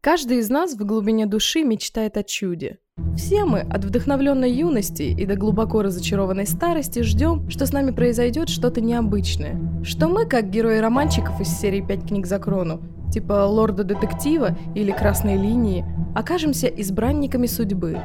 [0.00, 2.78] Каждый из нас в глубине души мечтает о чуде.
[3.16, 8.48] Все мы от вдохновленной юности и до глубоко разочарованной старости ждем, что с нами произойдет
[8.48, 9.60] что-то необычное.
[9.82, 12.80] Что мы, как герои романчиков из серии «Пять книг за крону»,
[13.12, 15.84] типа «Лорда-детектива» или «Красной линии»,
[16.14, 17.98] окажемся избранниками судьбы.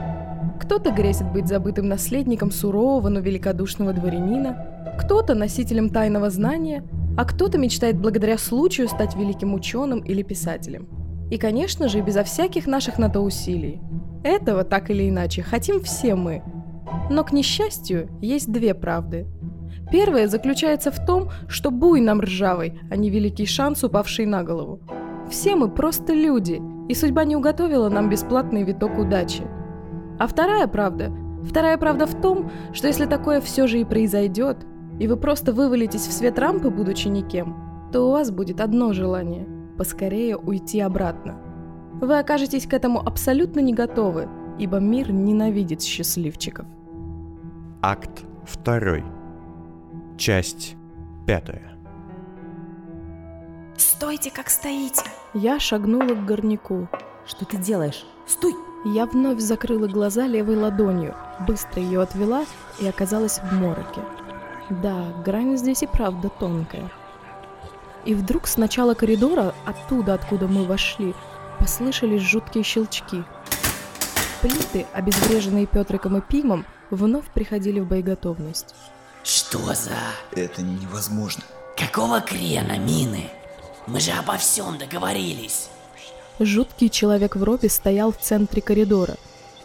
[0.59, 6.83] Кто-то грезит быть забытым наследником сурового, но великодушного дворянина, кто-то носителем тайного знания,
[7.15, 11.02] а кто-то мечтает благодаря случаю стать великим ученым или писателем.
[11.29, 13.81] И, конечно же, безо всяких наших на то усилий.
[14.23, 16.43] Этого, так или иначе, хотим все мы.
[17.09, 19.25] Но, к несчастью, есть две правды.
[19.91, 24.79] Первая заключается в том, что буй нам ржавый, а не великий шанс, упавший на голову.
[25.29, 29.43] Все мы просто люди, и судьба не уготовила нам бесплатный виток удачи.
[30.19, 31.11] А вторая правда?
[31.43, 34.57] Вторая правда в том, что если такое все же и произойдет,
[34.99, 39.47] и вы просто вывалитесь в свет рампы, будучи никем, то у вас будет одно желание–
[39.77, 41.37] поскорее уйти обратно.
[42.01, 44.27] Вы окажетесь к этому абсолютно не готовы,
[44.59, 46.65] ибо мир ненавидит счастливчиков.
[47.81, 48.23] Акт
[48.63, 48.97] 2.
[50.17, 50.75] Часть
[51.25, 51.61] 5.
[53.77, 55.03] Стойте, как стоите.
[55.33, 56.87] Я шагнула к горняку.
[57.25, 58.05] Что ты делаешь?
[58.27, 58.53] Стой!
[58.85, 61.15] Я вновь закрыла глаза левой ладонью,
[61.47, 62.43] быстро ее отвела
[62.81, 64.01] и оказалась в мороке.
[64.69, 66.91] Да, грань здесь и правда тонкая.
[68.05, 71.13] И вдруг с начала коридора, оттуда, откуда мы вошли,
[71.59, 73.23] послышались жуткие щелчки.
[74.41, 78.75] Плиты, обезвреженные Петриком и Пимом, вновь приходили в боеготовность.
[79.23, 79.97] Что за...
[80.33, 81.43] Это невозможно.
[81.77, 83.29] Какого крена, мины?
[83.87, 85.69] Мы же обо всем договорились.
[86.39, 89.15] Жуткий человек в робе стоял в центре коридора,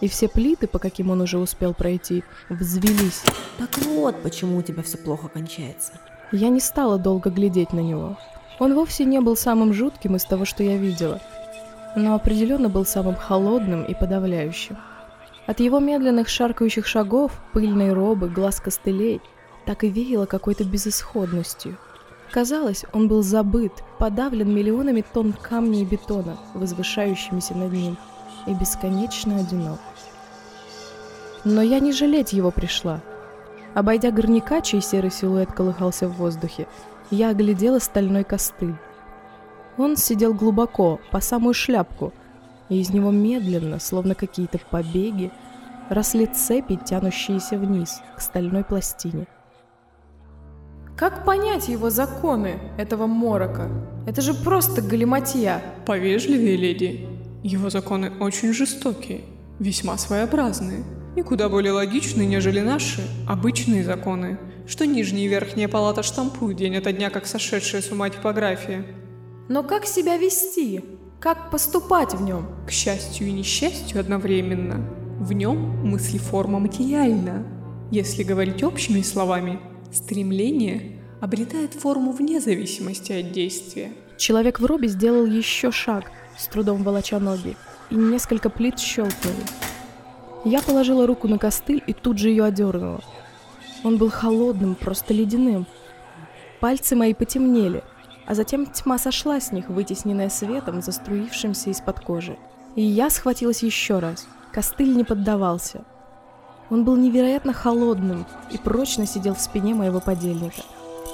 [0.00, 3.22] и все плиты, по каким он уже успел пройти, взвелись.
[3.58, 5.92] Так вот, почему у тебя все плохо кончается.
[6.32, 8.16] Я не стала долго глядеть на него.
[8.58, 11.20] Он вовсе не был самым жутким из того, что я видела,
[11.96, 14.76] но определенно был самым холодным и подавляющим.
[15.46, 19.22] От его медленных шаркающих шагов, пыльной робы, глаз костылей
[19.64, 21.76] так и веяло какой-то безысходностью.
[22.30, 27.96] Казалось, он был забыт, подавлен миллионами тонн камня и бетона, возвышающимися над ним,
[28.46, 29.78] и бесконечно одинок.
[31.44, 33.00] Но я не жалеть его пришла.
[33.74, 36.66] Обойдя горняка, чей серый силуэт колыхался в воздухе,
[37.10, 38.74] я оглядела стальной костыль.
[39.76, 42.12] Он сидел глубоко, по самую шляпку,
[42.68, 45.30] и из него медленно, словно какие-то побеги,
[45.88, 49.26] росли цепи, тянущиеся вниз, к стальной пластине.
[50.96, 53.68] Как понять его законы, этого морока?
[54.06, 55.62] Это же просто галиматья.
[55.86, 57.06] Повежливее, леди.
[57.44, 59.20] Его законы очень жестокие,
[59.60, 60.82] весьма своеобразные
[61.18, 66.76] и куда более логичны, нежели наши обычные законы, что нижняя и верхняя палата штампуют день
[66.76, 68.84] ото дня, как сошедшая с ума типография.
[69.48, 70.84] Но как себя вести?
[71.20, 72.46] Как поступать в нем?
[72.66, 77.44] К счастью и несчастью одновременно, в нем мыслеформа материальна.
[77.90, 79.58] Если говорить общими словами,
[79.92, 83.90] стремление обретает форму вне зависимости от действия.
[84.18, 87.56] Человек в робе сделал еще шаг, с трудом волоча ноги,
[87.90, 89.67] и несколько плит щелкнули.
[90.44, 93.00] Я положила руку на костыль и тут же ее одернула.
[93.84, 95.66] Он был холодным, просто ледяным.
[96.60, 97.82] Пальцы мои потемнели,
[98.26, 102.36] а затем тьма сошла с них, вытесненная светом, заструившимся из-под кожи.
[102.74, 104.26] И я схватилась еще раз.
[104.52, 105.82] Костыль не поддавался.
[106.70, 110.62] Он был невероятно холодным и прочно сидел в спине моего подельника.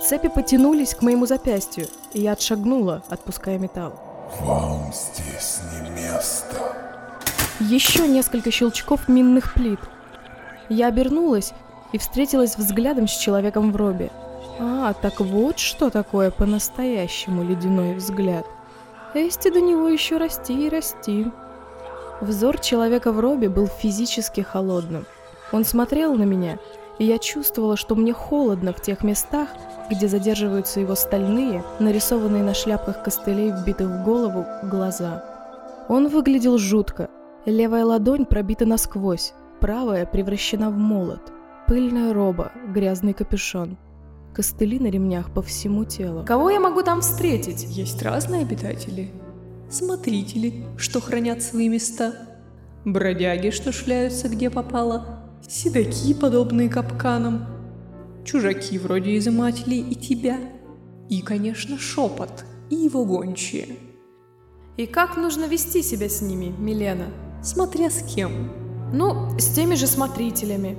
[0.02, 3.98] Цепи потянулись к моему запястью, и я отшагнула, отпуская металл.
[4.40, 6.93] Вам здесь не место.
[7.60, 9.80] Еще несколько щелчков минных плит.
[10.68, 11.52] Я обернулась
[11.92, 14.10] и встретилась взглядом с человеком в робе.
[14.58, 18.44] А, так вот что такое по-настоящему ледяной взгляд.
[19.14, 21.26] Эсти до него еще расти и расти.
[22.20, 25.06] Взор человека в робе был физически холодным.
[25.52, 26.58] Он смотрел на меня,
[26.98, 29.48] и я чувствовала, что мне холодно в тех местах,
[29.90, 35.22] где задерживаются его стальные, нарисованные на шляпках костылей, вбитых в голову, глаза.
[35.88, 37.08] Он выглядел жутко.
[37.46, 41.30] Левая ладонь пробита насквозь, правая превращена в молот.
[41.68, 43.76] Пыльная роба, грязный капюшон.
[44.32, 46.24] Костыли на ремнях по всему телу.
[46.24, 47.64] Кого я могу там встретить?
[47.64, 49.10] Есть разные обитатели.
[49.68, 52.14] Смотрители, что хранят свои места.
[52.86, 55.20] Бродяги, что шляются где попало.
[55.46, 57.44] Седаки, подобные капканам.
[58.24, 60.38] Чужаки вроде изымателей и тебя.
[61.10, 63.76] И, конечно, шепот и его гончие.
[64.78, 67.06] И как нужно вести себя с ними, Милена?
[67.44, 68.50] Смотря с кем.
[68.90, 70.78] Ну, с теми же смотрителями.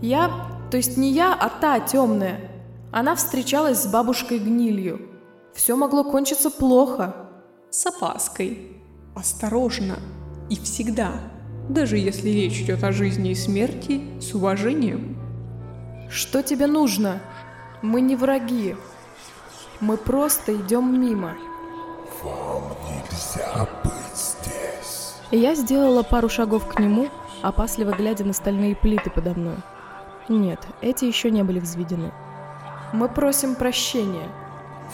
[0.00, 0.30] Я,
[0.70, 2.40] то есть не я, а та темная.
[2.90, 5.10] Она встречалась с бабушкой гнилью.
[5.54, 7.14] Все могло кончиться плохо.
[7.70, 8.82] С опаской.
[9.14, 9.98] осторожно
[10.48, 11.12] и всегда,
[11.68, 15.18] даже если речь идет о жизни и смерти, с уважением.
[16.10, 17.20] Что тебе нужно?
[17.82, 18.74] Мы не враги.
[19.80, 21.36] Мы просто идем мимо.
[22.22, 24.49] Вам нельзя быть здесь.
[25.30, 27.08] И я сделала пару шагов к нему,
[27.42, 29.56] опасливо глядя на стальные плиты подо мной.
[30.28, 32.12] Нет, эти еще не были взведены.
[32.92, 34.28] Мы просим прощения.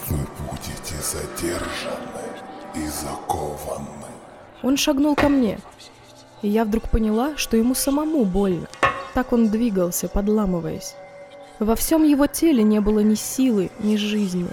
[0.07, 0.17] Вы
[0.47, 2.27] будете задержаны
[2.75, 3.87] и закованы.
[4.61, 5.59] Он шагнул ко мне,
[6.41, 8.67] и я вдруг поняла, что ему самому больно.
[9.15, 10.95] Так он двигался, подламываясь.
[11.59, 14.49] Во всем его теле не было ни силы, ни жизни.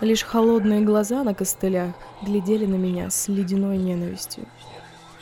[0.00, 4.44] Лишь холодные глаза на костылях глядели на меня с ледяной ненавистью.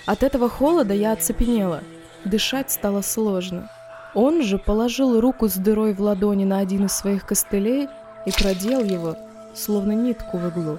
[0.06, 1.82] От этого холода я оцепенела.
[2.24, 3.68] Дышать стало сложно.
[4.14, 7.88] Он же положил руку с дырой в ладони на один из своих костылей
[8.24, 9.16] и продел его,
[9.54, 10.78] словно нитку в иглу.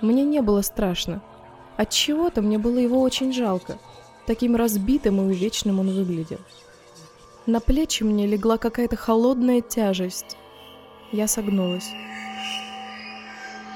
[0.00, 1.22] Мне не было страшно.
[1.76, 3.78] От чего то мне было его очень жалко.
[4.26, 6.38] Таким разбитым и увечным он выглядел.
[7.46, 10.36] На плечи мне легла какая-то холодная тяжесть.
[11.12, 11.90] Я согнулась.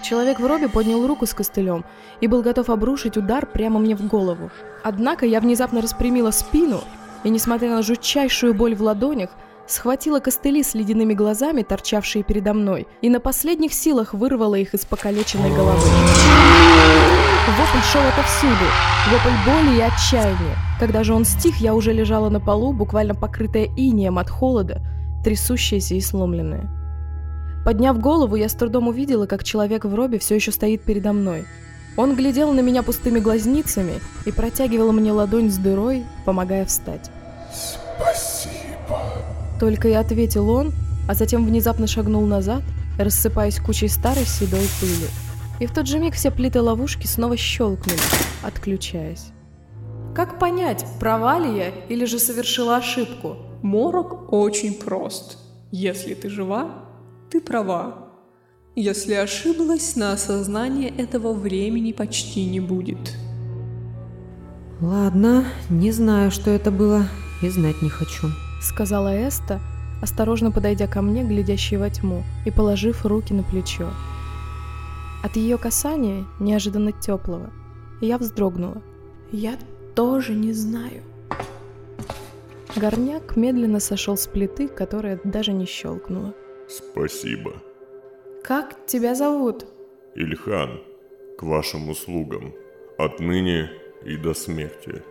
[0.04, 1.82] Человек в робе поднял руку с костылем
[2.20, 4.50] и был готов обрушить удар прямо мне в голову.
[4.82, 6.82] Однако я внезапно распрямила спину
[7.24, 9.30] и, несмотря на жутчайшую боль в ладонях,
[9.66, 14.84] схватила костыли с ледяными глазами, торчавшие передо мной, и на последних силах вырвала их из
[14.84, 15.88] покалеченной головы.
[17.58, 18.66] Вопль шел отовсюду,
[19.10, 20.56] вопль боли и отчаяния.
[20.78, 24.82] Когда же он стих, я уже лежала на полу, буквально покрытая инеем от холода,
[25.24, 26.83] трясущаяся и сломленная.
[27.64, 31.46] Подняв голову, я с трудом увидела, как человек в робе все еще стоит передо мной.
[31.96, 37.10] Он глядел на меня пустыми глазницами и протягивал мне ладонь с дырой, помогая встать.
[37.52, 39.00] Спасибо.
[39.58, 40.72] Только и ответил он,
[41.08, 42.62] а затем внезапно шагнул назад,
[42.98, 45.08] рассыпаясь кучей старой седой пыли.
[45.60, 47.98] И в тот же миг все плиты ловушки снова щелкнули,
[48.42, 49.28] отключаясь.
[50.14, 53.36] Как понять, права ли я или же совершила ошибку?
[53.62, 55.38] Морок очень прост.
[55.70, 56.83] Если ты жива,
[57.34, 58.12] ты права.
[58.76, 63.12] Если ошиблась, на осознание этого времени почти не будет.
[64.80, 67.08] Ладно, не знаю, что это было,
[67.42, 68.28] и знать не хочу.
[68.62, 69.60] Сказала Эста,
[70.00, 73.90] осторожно подойдя ко мне, глядящей во тьму, и положив руки на плечо.
[75.24, 77.50] От ее касания, неожиданно теплого,
[78.00, 78.80] я вздрогнула.
[79.32, 79.58] Я
[79.96, 81.02] тоже не знаю.
[82.76, 86.32] Горняк медленно сошел с плиты, которая даже не щелкнула.
[86.76, 87.62] Спасибо.
[88.42, 89.64] «Как тебя зовут?»
[90.14, 90.82] Ильхан,
[91.38, 92.54] к вашим услугам.
[92.98, 93.70] Отныне
[94.04, 95.02] и до смерти.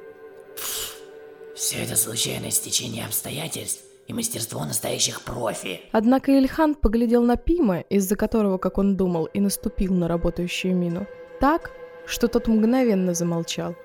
[1.55, 5.81] Все это случайное стечение обстоятельств и мастерство настоящих профи.
[5.91, 11.07] Однако Ильхан поглядел на Пима, из-за которого, как он думал, и наступил на работающую мину,
[11.39, 11.71] так,
[12.05, 13.75] что тот мгновенно замолчал.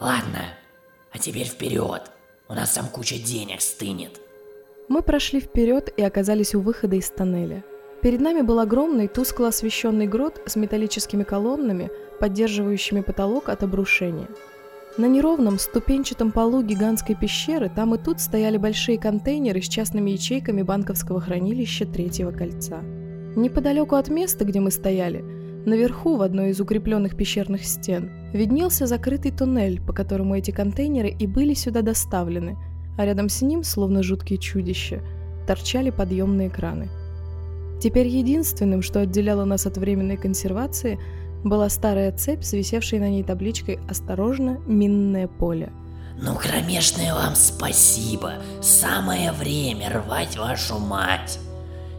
[0.00, 0.58] Ладно,
[1.12, 2.10] а теперь вперед.
[2.48, 4.21] У нас там куча денег стынет.
[4.88, 7.64] Мы прошли вперед и оказались у выхода из тоннеля.
[8.02, 14.28] Перед нами был огромный, тускло освещенный грот с металлическими колоннами, поддерживающими потолок от обрушения.
[14.98, 20.62] На неровном, ступенчатом полу гигантской пещеры там и тут стояли большие контейнеры с частными ячейками
[20.62, 22.82] банковского хранилища третьего кольца.
[23.36, 25.24] Неподалеку от места, где мы стояли,
[25.64, 31.26] наверху, в одной из укрепленных пещерных стен, виднелся закрытый туннель, по которому эти контейнеры и
[31.26, 32.58] были сюда доставлены,
[32.96, 35.02] а рядом с ним, словно жуткие чудища,
[35.46, 36.90] торчали подъемные краны.
[37.80, 41.00] Теперь единственным, что отделяло нас от временной консервации,
[41.42, 45.72] была старая цепь с висевшей на ней табличкой «Осторожно, минное поле».
[46.20, 48.34] Ну, кромешное вам спасибо.
[48.60, 51.40] Самое время рвать вашу мать.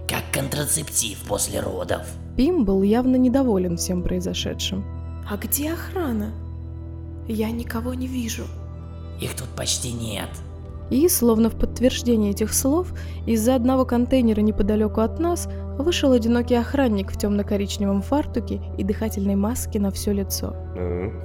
[0.07, 2.01] Как контрацептив после родов.
[2.38, 4.85] Пим был явно недоволен всем произошедшим.
[5.29, 6.31] А где охрана?
[7.27, 8.45] Я никого не вижу.
[9.19, 10.29] Их тут почти нет.
[10.93, 12.93] И, словно в подтверждение этих слов,
[13.25, 19.79] из-за одного контейнера неподалеку от нас вышел одинокий охранник в темно-коричневом фартуке и дыхательной маске
[19.79, 20.55] на все лицо.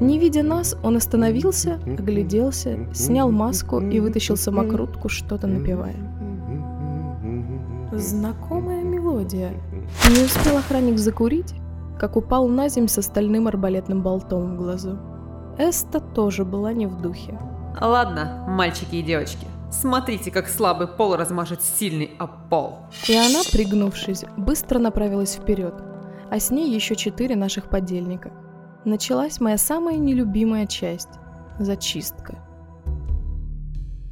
[0.01, 5.97] Не видя нас, он остановился, огляделся, снял маску и вытащил самокрутку, что-то напевая.
[7.93, 9.51] Знакомая мелодия.
[10.09, 11.53] Не успел охранник закурить,
[11.99, 14.99] как упал на земь с остальным арбалетным болтом в глазу.
[15.59, 17.39] Эста тоже была не в духе.
[17.81, 22.79] Ладно, мальчики и девочки, смотрите, как слабый пол размажет сильный об пол.
[23.09, 25.75] И она, пригнувшись, быстро направилась вперед,
[26.31, 28.33] а с ней еще четыре наших подельника.
[28.85, 31.09] Началась моя самая нелюбимая часть–
[31.59, 32.45] зачистка.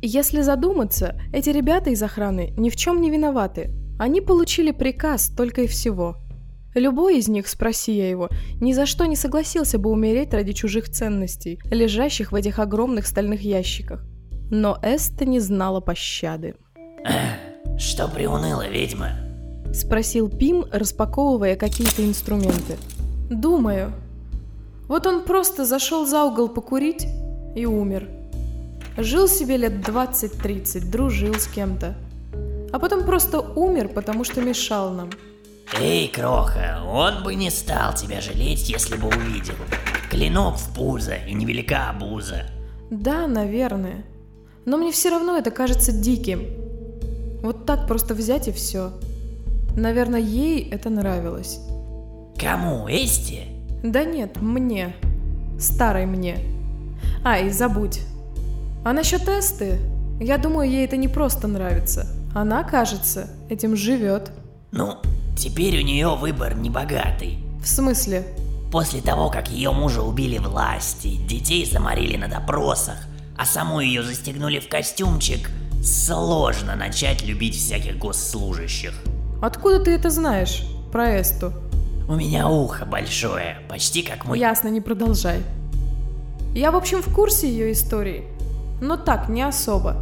[0.03, 3.73] Если задуматься, эти ребята из охраны ни в чем не виноваты.
[3.99, 6.17] Они получили приказ только и всего.
[6.75, 8.29] Любой из них, спроси я его,
[8.61, 13.41] ни за что не согласился бы умереть ради чужих ценностей, лежащих в этих огромных стальных
[13.41, 14.05] ящиках.
[14.51, 16.55] Но Эста не знала пощады.
[17.79, 19.11] Что приуныла, ведьма?
[19.75, 22.77] Спросил Пим, распаковывая какие-то инструменты.
[23.29, 23.93] Думаю.
[24.89, 27.07] Вот он просто зашел за угол покурить
[27.57, 28.09] и умер.
[28.97, 31.97] Жил себе лет 20-30, дружил с кем-то.
[32.73, 35.11] А потом просто умер, потому что мешал нам.
[35.79, 39.55] Эй, Кроха, он бы не стал тебя жалеть, если бы увидел.
[40.09, 42.45] Клинок в пузо и невелика обуза.
[42.91, 44.05] Да, наверное.
[44.67, 46.43] Но мне все равно это кажется диким.
[47.41, 48.93] Вот так просто взять и все.
[49.77, 51.61] Наверное, ей это нравилось.
[52.37, 53.45] Кому, Эсти?
[53.85, 54.97] Да нет, мне.
[55.59, 56.39] Старой мне.
[57.25, 58.01] А, и забудь.
[58.85, 59.79] А насчет Эсты,
[60.21, 62.07] я думаю, ей это не просто нравится.
[62.35, 64.33] Она, кажется, этим живет.
[64.73, 64.97] Ну,
[65.37, 67.39] теперь у нее выбор небогатый.
[67.63, 68.25] В смысле?
[68.73, 72.97] После того, как ее мужа убили власти, детей заморили на допросах,
[73.37, 75.51] а саму ее застегнули в костюмчик,
[75.83, 78.95] сложно начать любить всяких госслужащих.
[79.43, 81.53] Откуда ты это знаешь про Эсту?
[82.09, 84.39] У меня ухо большое, почти как мой...
[84.39, 85.43] Ясно, не продолжай.
[86.55, 88.25] Я, в общем, в курсе ее истории.
[88.81, 89.97] Но так, не особо.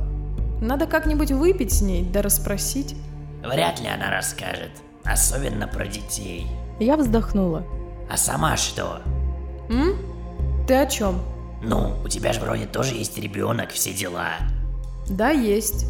[0.61, 2.95] Надо как-нибудь выпить с ней, да расспросить.
[3.43, 4.71] Вряд ли она расскажет,
[5.05, 6.47] особенно про детей.
[6.79, 7.65] Я вздохнула.
[8.11, 9.01] А сама что?
[9.69, 9.97] М?
[10.67, 11.21] Ты о чем?
[11.65, 14.33] Ну, у тебя же вроде тоже есть ребенок, все дела.
[15.09, 15.87] Да, есть.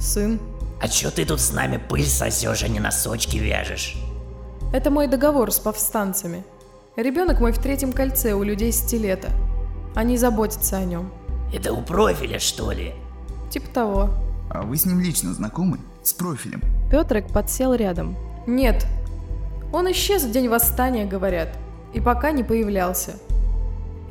[0.00, 0.38] Сын.
[0.80, 3.96] А чё ты тут с нами пыль сосешь, а не носочки вяжешь?
[4.72, 6.44] Это мой договор с повстанцами.
[6.96, 9.28] Ребенок мой в третьем кольце у людей стилета.
[9.94, 11.12] Они заботятся о нем.
[11.52, 12.94] Это у профиля, что ли?
[13.50, 14.10] Типа того.
[14.50, 15.78] А вы с ним лично знакомы?
[16.02, 16.62] С профилем?
[16.90, 18.16] Петрик подсел рядом.
[18.46, 18.86] Нет.
[19.72, 21.58] Он исчез в день восстания, говорят.
[21.92, 23.14] И пока не появлялся.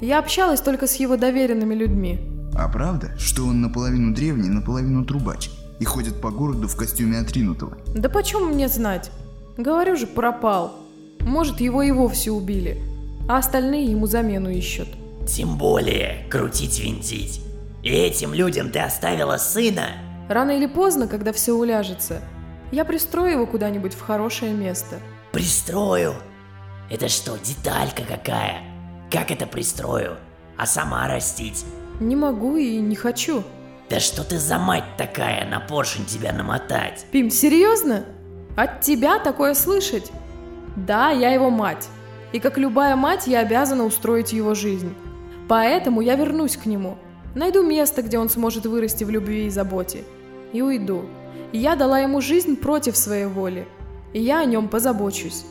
[0.01, 2.19] Я общалась только с его доверенными людьми.
[2.55, 5.49] А правда, что он наполовину древний, наполовину трубач?
[5.79, 7.77] И ходит по городу в костюме отринутого?
[7.95, 9.11] Да почем мне знать?
[9.57, 10.73] Говорю же, пропал.
[11.19, 12.81] Может, его и вовсе убили.
[13.27, 14.87] А остальные ему замену ищут.
[15.27, 17.41] Тем более, крутить-винтить.
[17.83, 19.87] И этим людям ты оставила сына?
[20.29, 22.21] Рано или поздно, когда все уляжется,
[22.71, 24.97] я пристрою его куда-нибудь в хорошее место.
[25.31, 26.13] Пристрою?
[26.89, 28.76] Это что, деталька какая?
[29.11, 30.17] Как это пристрою?
[30.57, 31.65] А сама растить?
[31.99, 33.43] Не могу и не хочу.
[33.89, 37.05] Да что ты за мать такая, на поршень тебя намотать?
[37.11, 38.05] Пим, серьезно?
[38.57, 40.11] От тебя такое слышать?
[40.75, 41.87] Да, я его мать.
[42.33, 44.93] И как любая мать, я обязана устроить его жизнь.
[45.47, 46.97] Поэтому я вернусь к нему.
[47.33, 50.03] Найду место, где он сможет вырасти в любви и заботе.
[50.51, 51.05] И уйду.
[51.53, 53.67] И я дала ему жизнь против своей воли.
[54.11, 55.45] И я о нем позабочусь.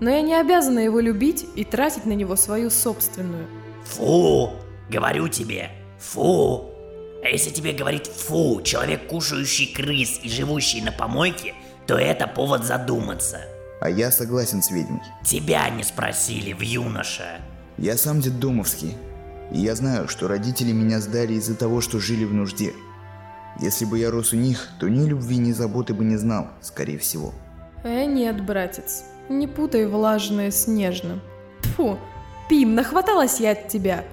[0.00, 3.46] Но я не обязана его любить и тратить на него свою собственную.
[3.84, 4.50] Фу!
[4.88, 6.70] Говорю тебе, фу!
[7.22, 11.54] А если тебе говорит «фу» человек, кушающий крыс и живущий на помойке,
[11.86, 13.42] то это повод задуматься.
[13.80, 15.02] А я согласен с ведьмой.
[15.24, 17.40] Тебя не спросили в юноша.
[17.76, 18.96] Я сам детдомовский.
[19.52, 22.72] И я знаю, что родители меня сдали из-за того, что жили в нужде.
[23.58, 26.98] Если бы я рос у них, то ни любви, ни заботы бы не знал, скорее
[26.98, 27.34] всего.
[27.82, 31.20] Э, нет, братец, не путай влажное с нежным.
[31.62, 31.98] Тфу,
[32.48, 34.04] Пим, нахваталась я от тебя.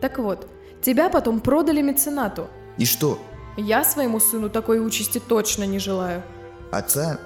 [0.00, 0.48] Так вот,
[0.80, 2.48] тебя потом продали меценату.
[2.78, 3.18] И что?
[3.56, 6.22] Я своему сыну такой участи точно не желаю.
[6.70, 7.18] Отца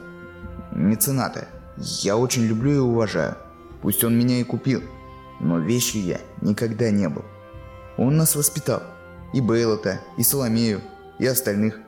[0.72, 3.36] мецената я очень люблю и уважаю.
[3.82, 4.82] Пусть он меня и купил,
[5.40, 7.24] но вещью я никогда не был.
[7.98, 8.82] Он нас воспитал.
[9.32, 10.80] И Бейлота, и Соломею,
[11.18, 11.78] и остальных.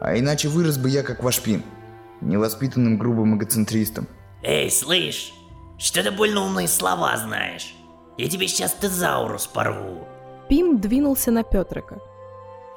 [0.00, 1.62] А иначе вырос бы я как ваш пин.
[2.20, 4.06] Невоспитанным грубым эгоцентристом.
[4.42, 5.32] Эй, слышь,
[5.78, 7.74] что ты больно умные слова знаешь.
[8.16, 10.06] Я тебе сейчас тезаурус порву.
[10.48, 12.00] Пим двинулся на Петрика.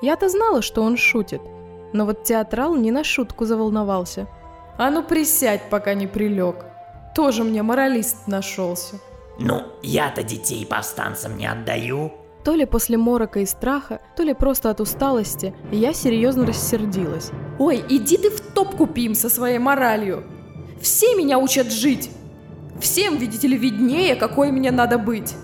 [0.01, 1.41] Я-то знала, что он шутит,
[1.93, 4.27] но вот театрал не на шутку заволновался.
[4.77, 6.65] А ну присядь, пока не прилег.
[7.15, 8.99] Тоже мне моралист нашелся.
[9.37, 12.13] Ну, я-то детей повстанцам не отдаю.
[12.43, 17.29] То ли после морока и страха, то ли просто от усталости, я серьезно рассердилась.
[17.59, 20.23] Ой, иди ты в топку, Пим, со своей моралью.
[20.81, 22.09] Все меня учат жить.
[22.79, 25.35] Всем, видите ли, виднее, какой мне надо быть.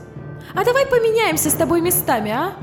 [0.56, 2.54] А давай поменяемся с тобой местами, а?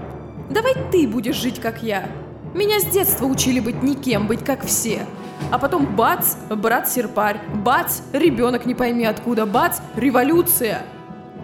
[0.50, 2.09] Давай ты будешь жить, как я.
[2.54, 5.07] Меня с детства учили быть никем, быть как все.
[5.50, 10.83] А потом бац, брат-серпарь, бац, ребенок не пойми откуда, бац, революция.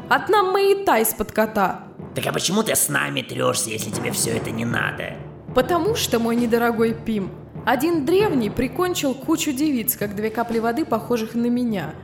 [0.09, 1.85] Одна маята из-под кота.
[2.15, 5.15] Так а почему ты с нами трешься, если тебе все это не надо?
[5.55, 7.31] Потому что, мой недорогой Пим,
[7.67, 11.95] один древний прикончил кучу девиц, как две капли воды, похожих на меня.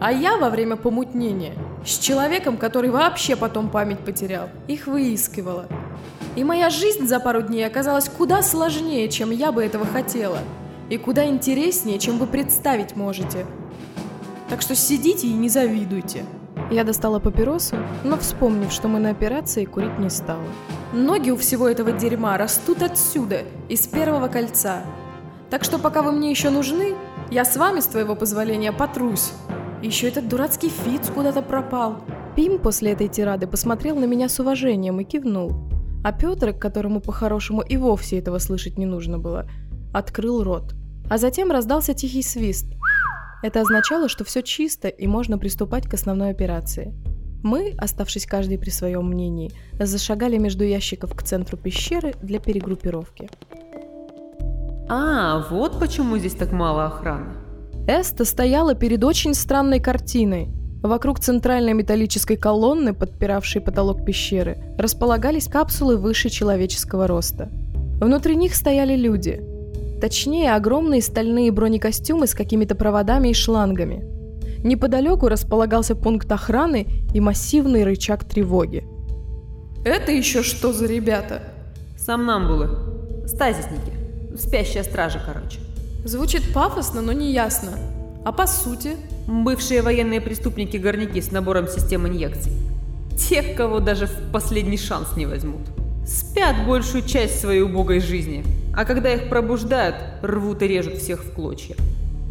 [0.00, 1.54] А я во время помутнения
[1.84, 5.66] с человеком, который вообще потом память потерял, их выискивала.
[6.36, 10.38] И моя жизнь за пару дней оказалась куда сложнее, чем я бы этого хотела.
[10.88, 13.46] И куда интереснее, чем вы представить можете.
[14.48, 16.24] Так что сидите и не завидуйте.
[16.70, 20.44] Я достала папиросу, но вспомнив, что мы на операции, курить не стала.
[20.92, 24.82] Ноги у всего этого дерьма растут отсюда, из первого кольца.
[25.48, 26.94] Так что пока вы мне еще нужны,
[27.30, 29.32] я с вами, с твоего позволения, потрусь.
[29.82, 32.04] Еще этот дурацкий Фиц куда-то пропал.
[32.36, 35.70] Пим после этой тирады посмотрел на меня с уважением и кивнул.
[36.04, 39.48] А Петр, которому по-хорошему и вовсе этого слышать не нужно было,
[39.94, 40.74] открыл рот.
[41.08, 42.66] А затем раздался тихий свист.
[43.42, 46.94] Это означало, что все чисто и можно приступать к основной операции.
[47.42, 53.28] Мы, оставшись каждый при своем мнении, зашагали между ящиков к центру пещеры для перегруппировки.
[54.88, 57.32] А, вот почему здесь так мало охраны.
[57.86, 60.50] Эста стояла перед очень странной картиной.
[60.82, 67.48] Вокруг центральной металлической колонны, подпиравшей потолок пещеры, располагались капсулы выше человеческого роста.
[68.00, 69.42] Внутри них стояли люди.
[70.00, 74.11] Точнее, огромные стальные бронекостюмы с какими-то проводами и шлангами.
[74.62, 78.84] Неподалеку располагался пункт охраны и массивный рычаг тревоги.
[79.84, 81.42] «Это еще что за ребята?»
[82.04, 82.68] Сомнамбулы.
[83.26, 83.92] Стазисники.
[84.36, 85.60] Спящая стража, короче.
[86.04, 87.78] Звучит пафосно, но не ясно.
[88.24, 88.96] А по сути?
[89.28, 92.52] Бывшие военные преступники-горняки с набором систем инъекций.
[93.16, 95.60] Тех, кого даже в последний шанс не возьмут.
[96.04, 101.32] Спят большую часть своей убогой жизни, а когда их пробуждают, рвут и режут всех в
[101.32, 101.76] клочья.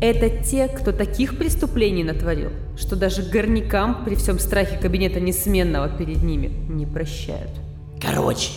[0.02, 6.24] Это те, кто таких преступлений натворил, что даже горнякам при всем страхе кабинета несменного перед
[6.24, 7.52] ними не прощают.
[8.02, 8.50] Короче,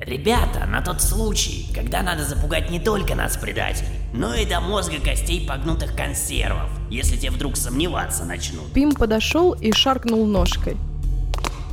[0.00, 4.96] ребята, на тот случай, когда надо запугать не только нас, предателей, но и до мозга
[4.98, 8.72] костей погнутых консервов, если те вдруг сомневаться начнут.
[8.72, 10.78] Пим подошел и шаркнул ножкой.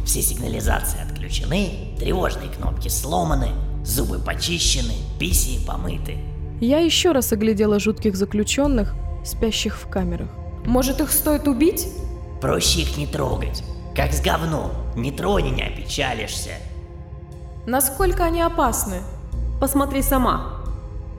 [0.06, 3.48] Все сигнализации отключены, тревожные кнопки сломаны,
[3.86, 6.18] зубы почищены, писи помыты.
[6.60, 8.94] Я еще раз оглядела жутких заключенных,
[9.26, 10.30] спящих в камерах.
[10.66, 11.88] Может, их стоит убить?
[12.42, 13.64] Проще их не трогать.
[13.96, 14.72] Как с говном.
[14.96, 16.52] Не трони, не опечалишься.
[17.66, 19.02] Насколько они опасны?
[19.60, 20.62] Посмотри сама.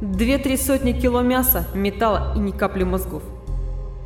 [0.01, 3.23] Две-три сотни кило мяса, металла и ни капли мозгов.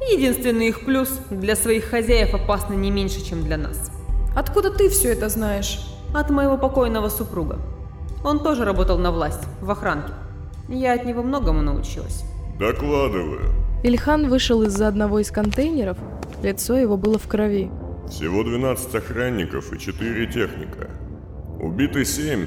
[0.01, 3.91] Единственный их плюс– для своих хозяев опасны не меньше, чем для нас.
[4.35, 5.81] Откуда ты все это знаешь?
[6.15, 7.59] От моего покойного супруга.
[8.25, 10.13] Он тоже работал на власть, в охранке.
[10.69, 12.25] Я от него многому научилась.
[12.61, 13.55] Докладываю.
[13.83, 15.97] Ильхан вышел из-за одного из контейнеров,
[16.43, 17.71] лицо его было в крови.
[18.07, 20.91] Всего 12 охранников и 4 техника.
[21.59, 22.47] Убиты 7,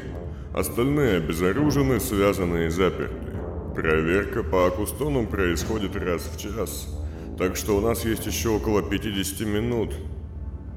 [0.54, 3.34] остальные обезоружены, связаны и заперты.
[3.73, 6.95] Проверка по Акустону происходит раз в час,
[7.39, 9.95] так что у нас есть еще около 50 минут.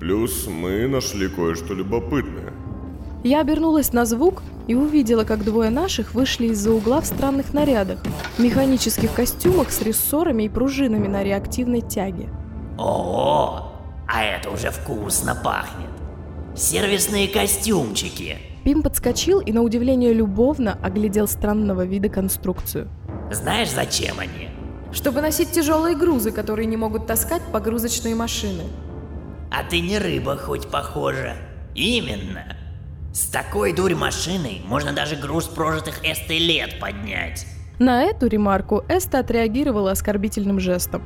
[0.00, 2.54] Плюс мы нашли кое-что любопытное.
[3.22, 7.98] Я обернулась на звук и увидела, как двое наших вышли из-за угла в странных нарядах,
[8.38, 12.28] механических костюмах с рессорами и пружинами на реактивной тяге.
[12.78, 13.72] О,
[14.08, 15.90] а это уже вкусно пахнет.
[16.54, 18.38] Сервисные костюмчики.
[18.64, 22.88] Пим подскочил и на удивление любовно оглядел странного вида конструкцию.
[23.30, 24.48] Знаешь, зачем они?
[24.92, 28.64] Чтобы носить тяжелые грузы, которые не могут таскать погрузочные машины.
[29.50, 31.34] А ты не рыба хоть похожа.
[31.74, 32.56] Именно.
[33.16, 37.46] С такой дурь машиной можно даже груз прожитых эстой лет поднять.
[37.78, 41.02] На эту ремарку Эста отреагировала оскорбительным жестом.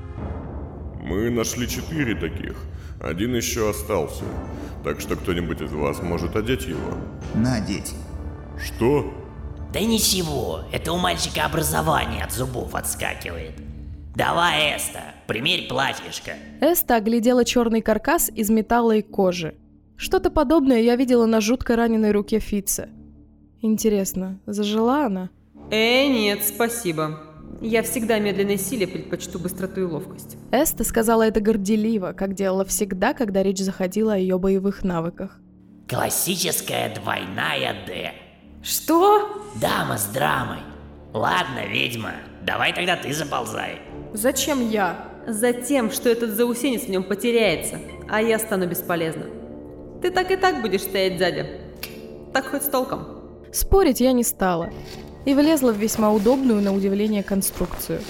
[1.00, 2.56] Мы нашли четыре таких.
[3.00, 4.24] Один еще остался.
[4.82, 6.98] Так что кто-нибудь из вас может одеть его.
[7.36, 7.94] Надеть.
[8.60, 9.14] Что?
[9.72, 13.52] Да ничего, это у мальчика образование от зубов отскакивает.
[14.16, 16.32] Давай, Эста, примерь платьишко.
[16.60, 19.54] Эста оглядела черный каркас из металла и кожи.
[20.00, 22.88] Что-то подобное я видела на жутко раненой руке Фица.
[23.60, 25.28] Интересно, зажила она?
[25.70, 27.20] Э, нет, спасибо.
[27.60, 30.38] Я всегда медленной силе предпочту быстроту и ловкость.
[30.52, 35.38] Эста сказала это горделиво, как делала всегда, когда речь заходила о ее боевых навыках.
[35.86, 38.14] Классическая двойная Д.
[38.62, 39.44] Что?
[39.60, 40.60] Дама с драмой.
[41.12, 43.82] Ладно, ведьма, давай тогда ты заползай.
[44.14, 45.10] Зачем я?
[45.26, 49.39] Затем, что этот заусенец в нем потеряется, а я стану бесполезна.
[50.02, 51.46] Ты так и так будешь стоять сзади.
[52.32, 53.06] Так хоть с толком.
[53.52, 54.70] Спорить я не стала
[55.24, 58.00] и влезла в весьма удобную на удивление конструкцию.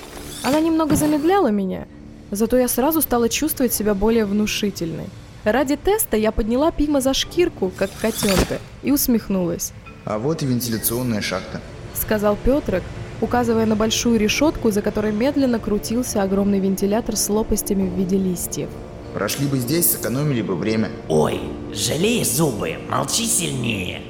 [0.44, 1.88] Она немного замедляла меня,
[2.30, 5.06] зато я сразу стала чувствовать себя более внушительной.
[5.42, 9.72] Ради теста я подняла Пима за шкирку, как котенка, и усмехнулась.
[10.04, 11.60] А вот и вентиляционная шахта.
[11.94, 12.82] Сказал Петрик,
[13.20, 18.68] указывая на большую решетку, за которой медленно крутился огромный вентилятор с лопастями в виде листьев.
[19.14, 20.90] Прошли бы здесь, сэкономили бы время.
[21.08, 21.40] Ой,
[21.74, 24.02] жалей зубы, молчи сильнее.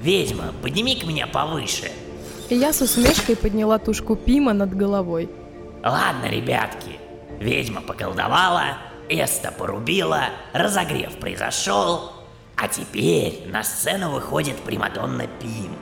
[0.00, 1.90] Ведьма, подними-ка меня повыше.
[2.48, 5.30] И я с усмешкой подняла тушку Пима над головой.
[5.84, 6.98] Ладно, ребятки,
[7.38, 12.12] ведьма поколдовала, Эста порубила, разогрев произошел,
[12.56, 15.76] а теперь на сцену выходит Примадонна Пим.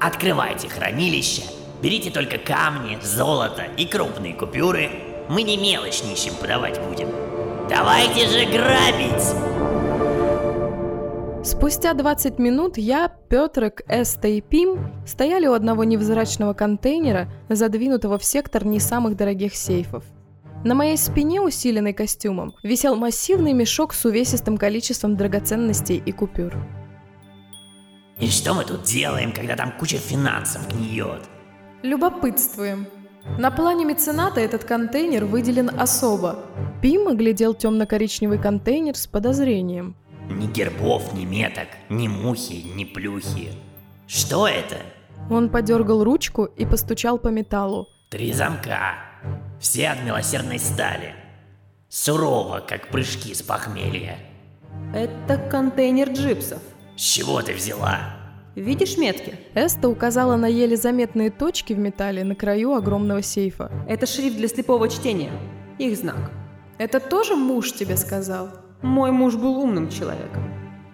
[0.00, 1.42] Открывайте хранилище,
[1.82, 4.90] берите только камни, золото и крупные купюры,
[5.28, 7.08] мы не мелочь нищим подавать будем.
[7.68, 9.55] Давайте же грабить!
[11.46, 18.24] Спустя 20 минут я, Петрик, Эста и Пим стояли у одного невзрачного контейнера, задвинутого в
[18.24, 20.02] сектор не самых дорогих сейфов.
[20.64, 26.52] На моей спине, усиленной костюмом, висел массивный мешок с увесистым количеством драгоценностей и купюр.
[28.18, 31.22] И что мы тут делаем, когда там куча финансов гниет?
[31.84, 32.88] Любопытствуем.
[33.38, 36.40] На плане мецената этот контейнер выделен особо.
[36.82, 39.94] Пим оглядел темно-коричневый контейнер с подозрением.
[40.28, 43.52] Ни гербов, ни меток, ни мухи, ни плюхи.
[44.06, 44.76] Что это?
[45.30, 47.88] Он подергал ручку и постучал по металлу.
[48.10, 48.94] Три замка.
[49.60, 51.14] Все от милосердной стали.
[51.88, 54.18] Сурово, как прыжки с похмелья.
[54.94, 56.60] Это контейнер джипсов.
[56.96, 58.16] С чего ты взяла?
[58.54, 59.38] Видишь метки?
[59.54, 63.70] Эста указала на еле заметные точки в металле на краю огромного сейфа.
[63.88, 65.30] Это шрифт для слепого чтения.
[65.78, 66.30] Их знак.
[66.78, 68.48] Это тоже муж тебе сказал?
[68.82, 70.42] Мой муж был умным человеком.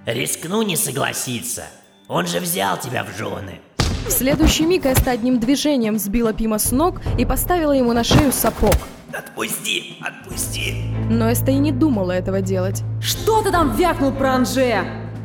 [0.06, 1.64] Рискну не согласиться.
[2.08, 3.60] Он же взял тебя в жены.
[4.06, 8.32] В следующий миг Эста одним движением сбила Пима с ног и поставила ему на шею
[8.32, 8.76] сапог.
[9.12, 10.74] Отпусти, отпусти.
[11.10, 12.82] Но Эста и не думала этого делать.
[13.00, 14.84] Что ты там вякнул про Анжея?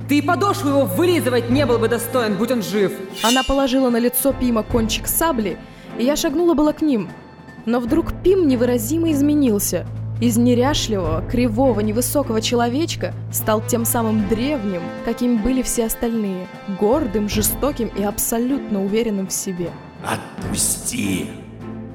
[0.09, 2.93] Ты и подошву его вылизывать не был бы достоин, будь он жив.
[3.23, 5.57] Она положила на лицо Пима кончик сабли,
[5.99, 7.09] и я шагнула было к ним.
[7.65, 9.85] Но вдруг Пим невыразимо изменился.
[10.19, 16.47] Из неряшливого, кривого, невысокого человечка стал тем самым древним, каким были все остальные.
[16.79, 19.69] Гордым, жестоким и абсолютно уверенным в себе.
[20.03, 21.27] Отпусти.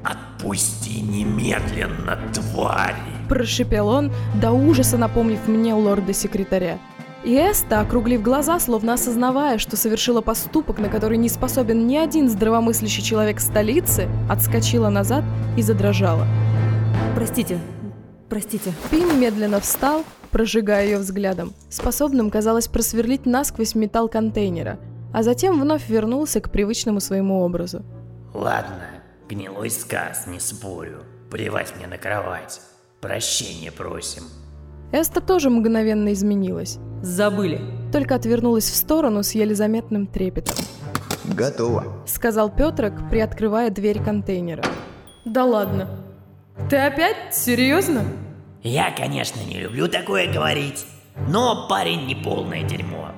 [0.05, 2.95] Отпусти немедленно, твари.
[3.29, 6.79] Прошипел он, до ужаса напомнив мне лорда-секретаря.
[7.25, 12.29] И Эста, округлив глаза, словно осознавая, что совершила поступок, на который не способен ни один
[12.29, 15.25] здравомыслящий человек столицы, отскочила назад
[15.57, 16.27] и задрожала.
[17.15, 17.59] Простите,
[18.33, 18.73] простите.
[18.91, 24.79] Пим медленно встал, прожигая ее взглядом, способным, казалось, просверлить насквозь металл контейнера,
[25.13, 27.83] а затем вновь вернулся к привычному своему образу.
[28.33, 28.87] Ладно,
[29.29, 31.03] гнилой сказ, не спорю.
[31.31, 32.63] Плевать мне на кровать.
[33.03, 34.23] Прощения просим.
[34.93, 36.79] Эста тоже мгновенно изменилась.
[37.03, 37.61] Забыли.
[37.93, 40.57] Только отвернулась в сторону с еле заметным трепетом.
[41.37, 41.85] Готово.
[42.07, 44.65] Сказал Петрик, приоткрывая дверь контейнера.
[45.27, 46.12] Да ладно.
[46.69, 47.35] Ты опять?
[47.35, 48.05] Серьезно?
[48.63, 50.87] Я, конечно, не люблю такое говорить,
[51.29, 53.13] но парень не полное дерьмо.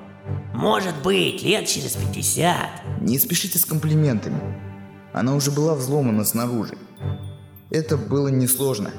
[0.53, 3.01] Может быть, лет через 50.
[3.01, 4.39] Не спешите с комплиментами.
[5.13, 6.77] Она уже была взломана снаружи.
[7.69, 8.91] Это было несложно.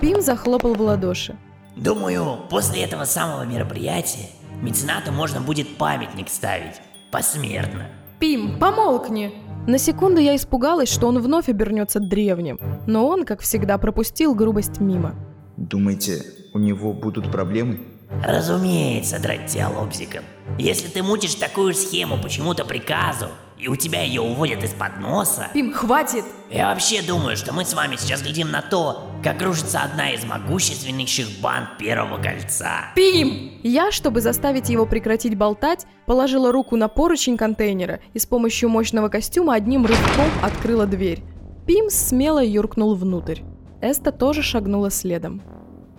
[0.00, 1.36] Пим захлопал в ладоши.
[1.76, 4.30] Думаю, после этого самого мероприятия
[4.62, 6.80] меценату можно будет памятник ставить.
[7.10, 7.88] Посмертно.
[8.18, 9.32] Пим, помолкни!
[9.66, 14.80] На секунду я испугалась, что он вновь обернется древним, но он, как всегда, пропустил грубость
[14.80, 15.14] мимо.
[15.56, 17.80] Думаете, у него будут проблемы?
[18.24, 20.24] Разумеется, драть тебя лобзиком.
[20.58, 23.26] Если ты мутишь такую схему почему-то приказу,
[23.60, 25.48] и у тебя ее уводят из-под носа...
[25.52, 26.24] Пим, хватит!
[26.50, 30.24] Я вообще думаю, что мы с вами сейчас глядим на то, как рушится одна из
[30.24, 32.92] могущественнейших банд Первого Кольца.
[32.96, 33.52] Пим!
[33.62, 39.08] Я, чтобы заставить его прекратить болтать, положила руку на поручень контейнера и с помощью мощного
[39.08, 41.22] костюма одним рывком открыла дверь.
[41.66, 43.40] Пим смело юркнул внутрь.
[43.80, 45.42] Эста тоже шагнула следом.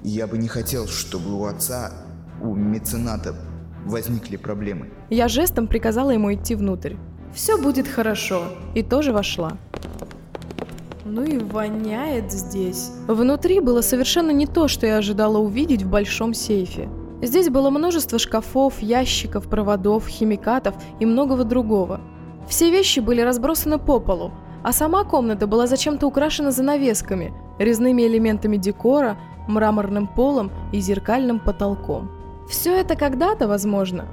[0.04, 1.92] Я бы не хотел, чтобы у отца,
[2.42, 3.36] у мецената
[3.86, 4.90] возникли проблемы.
[5.10, 6.96] Я жестом приказала ему идти внутрь.
[7.34, 8.44] Все будет хорошо.
[8.76, 9.58] И тоже вошла.
[11.06, 12.92] Ну и воняет здесь.
[13.08, 16.90] Внутри было совершенно не то, что я ожидала увидеть в большом сейфе.
[17.22, 22.02] Здесь было множество шкафов, ящиков, проводов, химикатов и многого другого.
[22.48, 24.32] Все вещи были разбросаны по полу,
[24.64, 29.18] а сама комната была зачем-то украшена занавесками, резными элементами декора,
[29.48, 32.10] мраморным полом и зеркальным потолком.
[32.50, 34.06] Все это когда-то, возможно,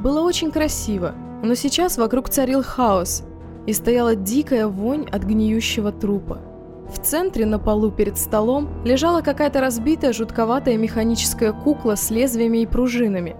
[0.00, 1.14] было очень красиво,
[1.46, 3.24] но сейчас вокруг царил хаос,
[3.66, 6.40] и стояла дикая вонь от гниющего трупа.
[6.92, 12.66] В центре на полу перед столом лежала какая-то разбитая жутковатая механическая кукла с лезвиями и
[12.66, 13.36] пружинами,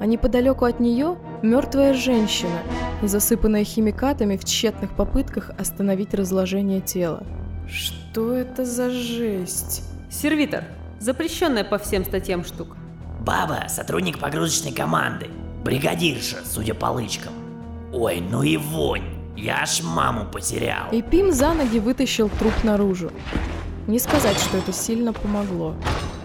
[0.00, 2.60] а неподалеку от нее мертвая женщина,
[3.02, 7.24] засыпанная химикатами в тщетных попытках остановить разложение тела.
[7.68, 9.82] Что это за жесть?
[10.10, 10.64] Сервитор,
[11.00, 12.76] Запрещенная по всем статьям штука.
[13.20, 15.28] Баба– сотрудник погрузочной команды.
[15.64, 17.32] Бригадирша, судя по лычкам.
[17.92, 19.04] Ой, ну и вонь.
[19.36, 20.90] Я аж маму потерял.
[20.90, 23.10] И Пим за ноги вытащил труп наружу.
[23.86, 25.74] Не сказать, что это сильно помогло.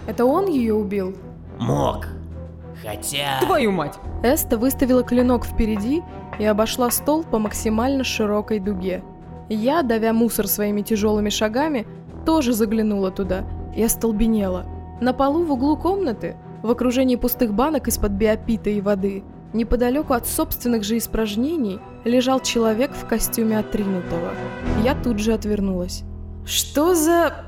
[0.06, 1.16] Это он ее убил?
[1.58, 2.06] Мог.
[2.82, 3.40] Хотя...
[3.40, 3.94] Твою мать!
[4.22, 6.02] Эста выставила клинок впереди
[6.38, 9.02] и обошла стол по максимально широкой дуге.
[9.48, 11.86] Я, давя мусор своими тяжелыми шагами,
[12.26, 13.44] тоже заглянула туда
[13.76, 14.66] и остолбенела.
[15.00, 19.22] На полу в углу комнаты, в окружении пустых банок из-под биопита и воды,
[19.52, 24.30] неподалеку от собственных же испражнений, лежал человек в костюме отринутого.
[24.82, 26.04] Я тут же отвернулась.
[26.46, 27.44] Что за...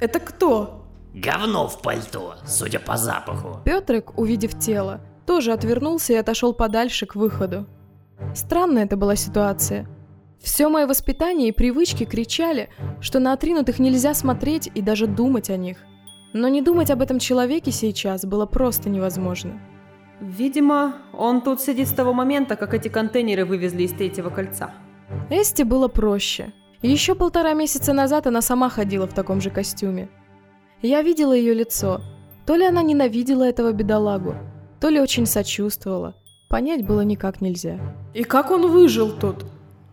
[0.00, 0.86] Это кто?
[1.12, 3.60] Говно в пальто, судя по запаху.
[3.66, 7.66] Петрик, увидев тело, тоже отвернулся и отошел подальше к выходу.
[8.34, 9.86] Странная это была ситуация.
[10.40, 12.70] Все мое воспитание и привычки кричали,
[13.02, 15.76] что на отринутых нельзя смотреть и даже думать о них.
[16.32, 19.60] Но не думать об этом человеке сейчас было просто невозможно.
[20.20, 24.72] Видимо, он тут сидит с того момента, как эти контейнеры вывезли из третьего кольца.
[25.30, 26.52] Эсте было проще.
[26.80, 30.08] Еще полтора месяца назад она сама ходила в таком же костюме.
[30.80, 32.00] Я видела ее лицо.
[32.46, 34.34] То ли она ненавидела этого бедолагу,
[34.80, 36.14] то ли очень сочувствовала.
[36.48, 37.78] Понять было никак нельзя.
[38.14, 39.44] И как он выжил тут?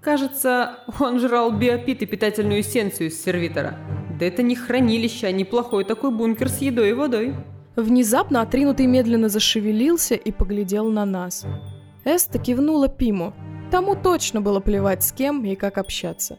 [0.01, 3.77] Кажется, он жрал биопит и питательную эссенцию из сервитора.
[4.19, 7.35] Да это не хранилище, а неплохой такой бункер с едой и водой.
[7.77, 11.45] Внезапно отринутый медленно зашевелился и поглядел на нас.
[12.03, 13.33] Эста кивнула Пиму.
[13.71, 16.37] Тому точно было плевать с кем и как общаться.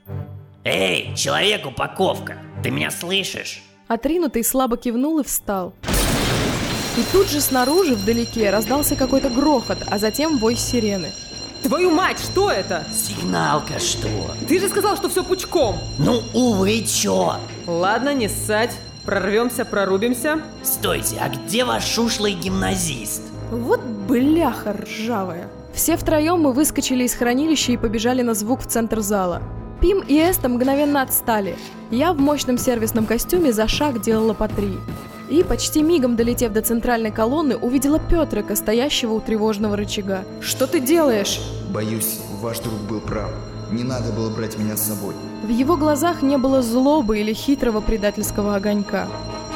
[0.64, 3.62] Эй, человек-упаковка, ты меня слышишь?
[3.88, 5.72] Отринутый слабо кивнул и встал.
[6.98, 11.08] И тут же снаружи, вдалеке, раздался какой-то грохот, а затем вой сирены.
[11.62, 12.86] Твою мать, что это?
[12.92, 14.08] Сигналка что?
[14.48, 15.76] Ты же сказал, что все пучком.
[15.98, 17.36] Ну, увы, чё?
[17.66, 18.72] Ладно, не ссать.
[19.04, 20.40] Прорвемся, прорубимся.
[20.62, 23.22] Стойте, а где ваш ушлый гимназист?
[23.50, 25.48] Вот бляха ржавая.
[25.74, 29.42] Все втроем мы выскочили из хранилища и побежали на звук в центр зала.
[29.80, 31.56] Пим и Эста мгновенно отстали.
[31.90, 34.74] Я в мощном сервисном костюме за шаг делала по три.
[35.30, 40.24] И, почти мигом долетев до центральной колонны, увидела Петрика, стоящего у тревожного рычага.
[40.40, 41.40] «Что ты делаешь?»
[41.72, 43.30] Боюсь, ваш друг был прав.
[43.70, 45.14] Не надо было брать меня с собой.
[45.44, 49.06] В его глазах не было злобы или хитрого предательского огонька.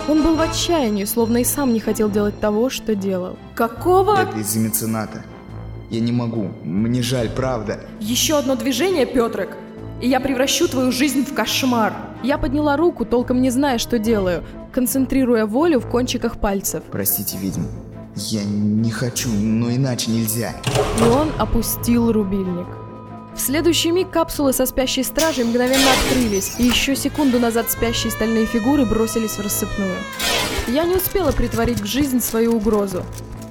[0.09, 3.37] Он был в отчаянии, словно и сам не хотел делать того, что делал.
[3.57, 4.17] Какого?
[4.17, 5.25] Это из-за мецената.
[5.91, 6.51] Я не могу.
[6.63, 7.81] Мне жаль, правда.
[7.99, 9.57] Еще одно движение, Петрик,
[10.01, 11.95] и я превращу твою жизнь в кошмар.
[12.23, 16.83] Я подняла руку, толком не зная, что делаю, концентрируя волю в кончиках пальцев.
[16.91, 17.67] Простите, ведьма.
[18.17, 20.53] Я не хочу, но иначе нельзя.
[20.99, 22.67] И он опустил рубильник.
[23.35, 28.47] В следующий миг капсулы со спящей стражей мгновенно открылись, и еще секунду назад спящие стальные
[28.47, 29.97] фигуры бросились в рассыпную.
[30.69, 33.05] Я не успела притворить в жизнь свою угрозу.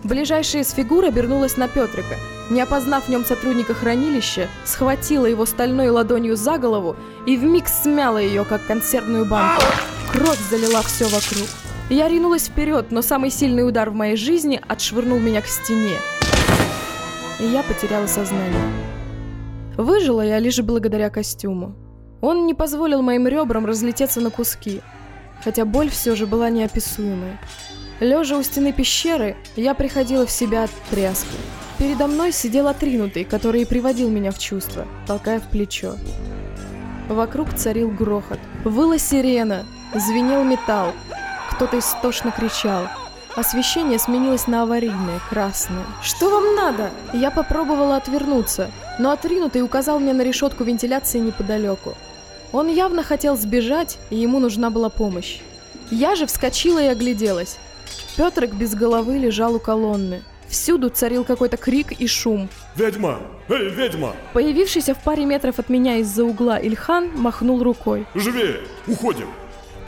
[0.04, 2.16] Ближайшая из фигур обернулась на Петрика.
[2.50, 8.18] Не опознав в нем сотрудника хранилища, схватила его стальной ладонью за голову и вмиг смяла
[8.18, 9.64] ее, как консервную банку.
[10.14, 11.50] Кровь залила все вокруг.
[11.90, 15.98] Я ринулась вперед, но самый сильный удар в моей жизни отшвырнул меня к стене.
[17.40, 18.62] И я потеряла сознание.
[19.76, 21.76] Выжила я лишь благодаря костюму.
[22.22, 24.82] Он не позволил моим ребрам разлететься на куски,
[25.44, 27.40] хотя боль все же была неописуемой.
[28.00, 31.28] Лежа у стены пещеры, я приходила в себя от тряски.
[31.80, 35.96] Передо мной сидел отринутый, который и приводил меня в чувство, толкая в плечо.
[37.10, 38.40] Вокруг царил грохот.
[38.64, 39.66] Выла сирена,
[39.96, 40.94] звенел металл.
[41.52, 42.88] Кто-то истошно кричал.
[43.36, 45.86] Освещение сменилось на аварийное, красное.
[46.04, 51.96] «Что вам надо?» Я попробовала отвернуться, но отринутый указал мне на решетку вентиляции неподалеку.
[52.52, 55.40] Он явно хотел сбежать, и ему нужна была помощь.
[55.90, 57.58] Я же вскочила и огляделась.
[58.16, 60.22] Петрик без головы лежал у колонны.
[60.48, 62.48] Всюду царил какой-то крик и шум.
[62.76, 63.22] Ведьма!
[63.50, 64.16] Эй, ведьма!
[64.34, 68.06] Появившийся в паре метров от меня из-за угла Ильхан махнул рукой.
[68.14, 68.60] Живее!
[68.86, 69.28] Уходим!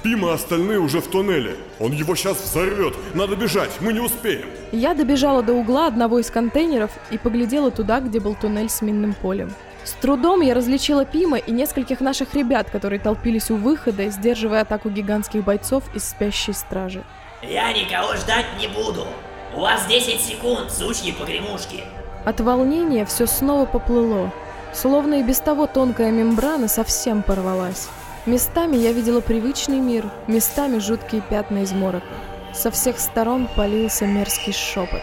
[0.05, 1.55] Пима остальные уже в туннеле.
[1.79, 2.93] Он его сейчас взорвет.
[3.15, 4.45] Надо бежать, мы не успеем.
[4.71, 9.15] Я добежала до угла одного из контейнеров и поглядела туда, где был туннель с минным
[9.15, 9.51] полем.
[9.83, 14.91] С трудом я различила Пима и нескольких наших ребят, которые толпились у выхода, сдерживая атаку
[14.91, 17.03] гигантских бойцов из спящей стражи.
[17.41, 19.07] Я никого ждать не буду.
[19.55, 21.83] У вас 10 секунд, сучьи погремушки.
[22.25, 24.31] От волнения все снова поплыло,
[24.71, 27.89] словно и без того тонкая мембрана совсем порвалась.
[28.25, 32.07] Местами я видела привычный мир, местами жуткие пятна из морока.
[32.55, 35.01] Со всех сторон полился мерзкий шепот.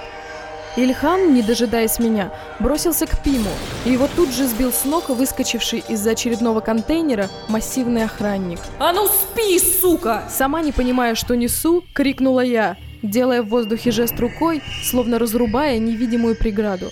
[0.74, 3.50] Ильхан, не дожидаясь меня, бросился к Пиму,
[3.85, 8.58] и его тут же сбил с ног выскочивший из-за очередного контейнера массивный охранник.
[8.80, 10.24] А ну спи, сука!
[10.28, 16.37] Сама не понимая, что несу, крикнула я, делая в воздухе жест рукой, словно разрубая невидимую
[16.37, 16.90] преграду.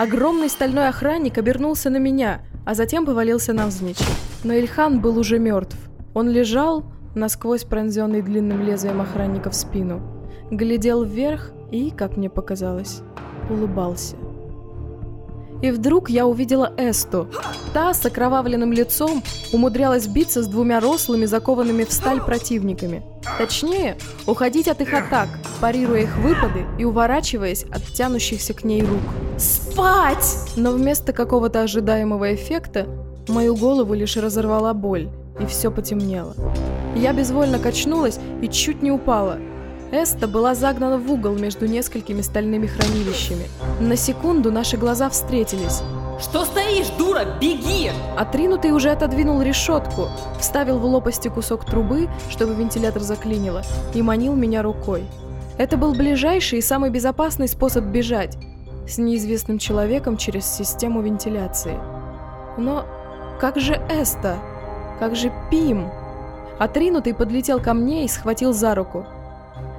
[0.00, 3.98] Огромный стальной охранник обернулся на меня, а затем повалился навзничь.
[4.44, 5.76] Но Ильхан был уже мертв.
[6.14, 10.00] Он лежал, насквозь пронзенный длинным лезвием охранника в спину,
[10.50, 13.02] глядел вверх и, как мне показалось,
[13.50, 14.16] улыбался.
[15.60, 17.28] И вдруг я увидела Эсту.
[17.74, 19.22] Та с окровавленным лицом
[19.52, 23.02] умудрялась биться с двумя рослыми, закованными в сталь противниками.
[23.38, 25.28] Точнее, уходить от их атак,
[25.60, 29.00] парируя их выпады и уворачиваясь от тянущихся к ней рук.
[29.36, 30.38] Спать!
[30.56, 32.86] Но вместо какого-то ожидаемого эффекта
[33.28, 35.08] мою голову лишь разорвала боль,
[35.40, 36.34] и все потемнело.
[36.96, 39.38] Я безвольно качнулась и чуть не упала.
[39.90, 43.46] Эста была загнана в угол между несколькими стальными хранилищами.
[43.80, 45.82] На секунду наши глаза встретились.
[46.20, 47.24] Что стоишь, дура?
[47.40, 47.90] Беги!
[48.16, 50.08] Отринутый уже отодвинул решетку,
[50.40, 53.62] вставил в лопасти кусок трубы, чтобы вентилятор заклинило,
[53.94, 55.04] и манил меня рукой.
[55.58, 58.36] Это был ближайший и самый безопасный способ бежать
[58.88, 61.78] с неизвестным человеком через систему вентиляции.
[62.56, 62.84] Но
[63.38, 64.38] как же Эста?
[64.98, 65.88] Как же Пим?
[66.58, 69.06] Отринутый подлетел ко мне и схватил за руку.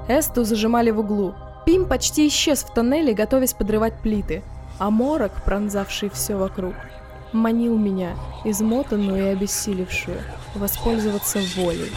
[0.08, 1.36] Эсту зажимали в углу.
[1.66, 4.42] Пим почти исчез в тоннеле, готовясь подрывать плиты,
[4.80, 6.74] а морок, пронзавший все вокруг,
[7.34, 10.18] манил меня, измотанную и обессилевшую,
[10.56, 11.92] воспользоваться волей.